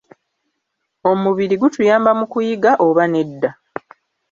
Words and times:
Omubiri 1.11 1.55
gutuyamba 1.61 2.11
mu 2.19 2.25
kuyiga 2.31 2.71
oba 2.85 3.03
nedda? 3.13 3.49